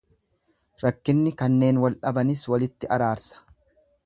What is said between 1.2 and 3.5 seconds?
kanneen wal dhabanis walitti araarsa.